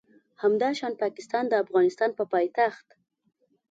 [0.43, 2.87] همداشان پاکستان د افغانستان په پایتخت